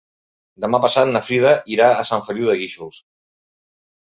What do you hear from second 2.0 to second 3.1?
Sant Feliu de Guíxols.